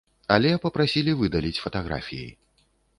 Але 0.35 0.53
папрасілі 0.63 1.11
выдаліць 1.21 1.55
фатаграфіі. 1.67 2.29